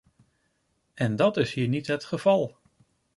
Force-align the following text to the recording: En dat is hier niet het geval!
En 0.93 1.15
dat 1.15 1.37
is 1.37 1.53
hier 1.53 1.67
niet 1.67 1.87
het 1.87 2.03
geval! 2.05 2.57